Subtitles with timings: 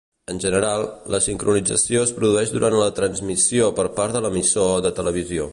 [0.33, 5.49] En general, la sincronització es produeix durant la transmissió per part de l’emissor de televisió.